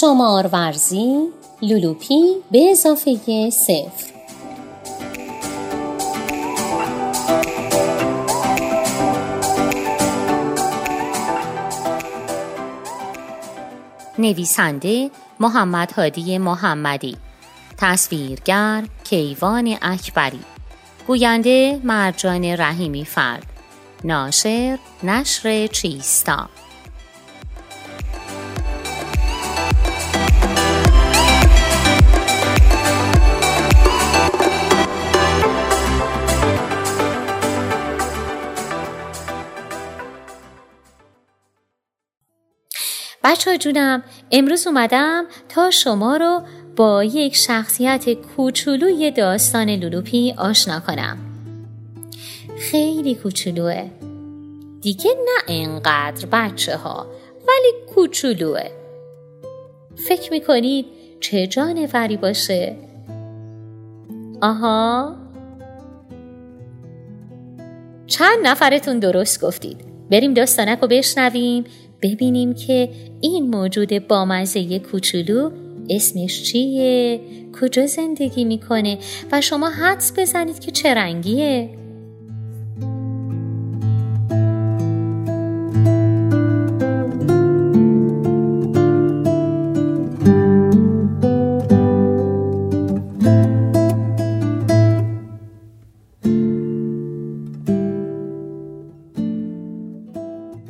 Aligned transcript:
شمار 0.00 0.46
ورزی 0.52 1.28
لولوپی 1.62 2.36
به 2.50 2.70
اضافه 2.70 3.50
صفر. 3.50 4.14
نویسنده 14.18 15.10
محمد 15.40 15.92
هادی 15.92 16.38
محمدی. 16.38 17.16
تصویرگر 17.78 18.84
کیوان 19.04 19.76
اکبری. 19.82 20.40
گوینده 21.06 21.80
مرجان 21.84 22.44
رحیمی 22.44 23.04
فرد. 23.04 23.46
ناشر 24.04 24.78
نشر 25.02 25.66
چیستا. 25.66 26.48
بچه 43.24 43.58
جونم 43.58 44.02
امروز 44.32 44.66
اومدم 44.66 45.24
تا 45.48 45.70
شما 45.70 46.16
رو 46.16 46.42
با 46.76 47.04
یک 47.04 47.36
شخصیت 47.36 48.12
کوچولوی 48.12 49.10
داستان 49.10 49.70
لولوپی 49.70 50.34
آشنا 50.38 50.80
کنم. 50.80 51.18
خیلی 52.58 53.14
کوچولوه. 53.14 53.90
دیگه 54.80 55.10
نه 55.10 55.42
انقدر 55.48 56.26
بچه 56.32 56.76
ها 56.76 57.06
ولی 57.48 57.94
کوچولوه. 57.94 58.70
فکر 60.08 60.32
می‌کنید 60.32 60.86
چه 61.20 61.46
جانوری 61.46 62.16
باشه؟ 62.16 62.76
آها. 64.40 65.16
چند 68.06 68.38
نفرتون 68.42 68.98
درست 68.98 69.44
گفتید. 69.44 69.94
بریم 70.10 70.34
داستانک 70.34 70.80
رو 70.80 70.88
بشنویم. 70.88 71.64
ببینیم 72.04 72.54
که 72.54 72.88
این 73.20 73.50
موجود 73.50 74.08
بامزه 74.08 74.78
کوچولو 74.78 75.50
اسمش 75.90 76.42
چیه؟ 76.42 77.20
کجا 77.60 77.86
زندگی 77.86 78.44
می‌کنه؟ 78.44 78.98
و 79.32 79.40
شما 79.40 79.70
حدس 79.70 80.12
بزنید 80.18 80.58
که 80.58 80.70
چه 80.70 80.94
رنگیه؟ 80.94 81.70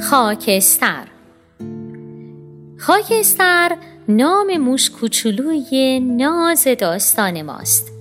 خاکستر 0.00 1.07
خاکستر 2.88 3.76
نام 4.08 4.56
موش 4.56 4.90
کوچولوی 4.90 6.00
ناز 6.00 6.68
داستان 6.78 7.42
ماست. 7.42 7.92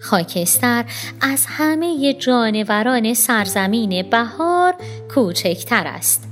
خاکستر 0.00 0.84
از 1.20 1.46
همه 1.48 2.14
جانوران 2.14 3.14
سرزمین 3.14 4.10
بهار 4.10 4.74
کوچکتر 5.14 5.86
است. 5.86 6.28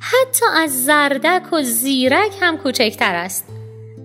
حتی 0.00 0.44
از 0.56 0.84
زردک 0.84 1.52
و 1.52 1.62
زیرک 1.62 2.32
هم 2.40 2.58
کوچکتر 2.58 3.14
است. 3.14 3.44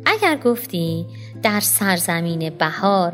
اگر 0.06 0.38
گفتی 0.38 1.06
در 1.44 1.59
سرزمین 1.59 2.50
بهار 2.50 3.13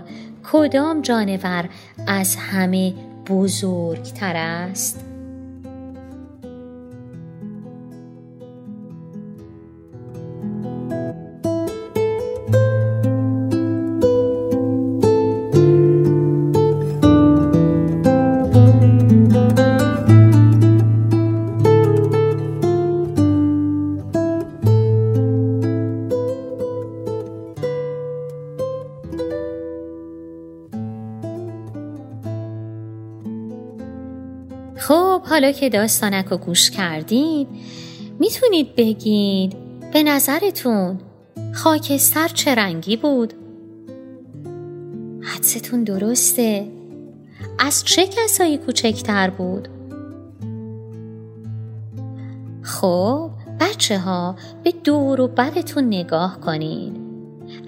کدام 0.51 1.01
جانور 1.01 1.69
از 2.07 2.35
همه 2.35 2.93
بزرگتر 3.27 4.33
است؟ 4.35 5.10
خب 34.81 35.21
حالا 35.25 35.51
که 35.51 35.69
داستانک 35.69 36.25
رو 36.25 36.37
گوش 36.37 36.71
کردین 36.71 37.47
می‌تونید 38.19 38.75
بگید 38.75 39.55
به 39.93 40.03
نظرتون 40.03 40.99
خاکستر 41.53 42.27
چه 42.27 42.55
رنگی 42.55 42.97
بود؟ 42.97 43.33
حدستون 45.21 45.83
درسته 45.83 46.67
از 47.59 47.83
چه 47.83 48.07
کسایی 48.07 48.57
کوچکتر 48.57 49.29
بود؟ 49.29 49.67
خب 52.61 53.31
بچه 53.59 53.99
ها 53.99 54.35
به 54.63 54.71
دور 54.83 55.21
و 55.21 55.27
برتون 55.27 55.83
نگاه 55.83 56.39
کنید 56.39 56.97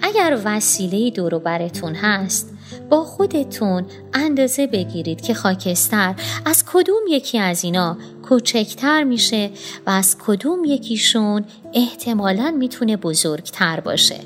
اگر 0.02 0.40
وسیله 0.44 1.10
دور 1.10 1.34
و 1.34 1.38
برتون 1.38 1.94
هست 1.94 2.53
با 2.90 3.04
خودتون 3.04 3.84
اندازه 4.14 4.66
بگیرید 4.66 5.20
که 5.20 5.34
خاکستر 5.34 6.14
از 6.44 6.64
کدوم 6.72 7.02
یکی 7.08 7.38
از 7.38 7.64
اینا 7.64 7.96
کوچکتر 8.28 9.04
میشه 9.04 9.50
و 9.86 9.90
از 9.90 10.16
کدوم 10.26 10.64
یکیشون 10.64 11.44
احتمالا 11.74 12.54
می‌تونه 12.58 12.96
بزرگتر 12.96 13.80
باشه. 13.80 14.20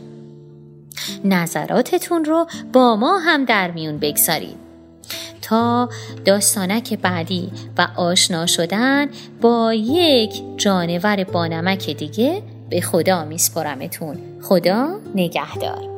نظراتتون 1.24 2.24
رو 2.24 2.46
با 2.72 2.96
ما 2.96 3.18
هم 3.18 3.44
در 3.44 3.70
میون 3.70 3.98
بگذارید. 3.98 4.68
تا 5.42 5.88
داستانک 6.24 6.98
بعدی 6.98 7.50
و 7.78 7.88
آشنا 7.96 8.46
شدن 8.46 9.08
با 9.40 9.74
یک 9.74 10.42
جانور 10.56 11.24
بانمک 11.24 11.90
دیگه 11.90 12.42
به 12.70 12.80
خدا 12.80 13.24
میسپرمتون 13.24 14.16
خدا 14.42 14.88
نگهدار. 15.14 15.97